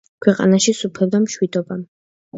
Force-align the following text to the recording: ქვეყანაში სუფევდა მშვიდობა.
ქვეყანაში 0.25 0.73
სუფევდა 0.79 1.19
მშვიდობა. 1.27 1.79